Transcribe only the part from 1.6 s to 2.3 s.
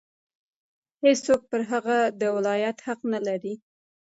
هغه د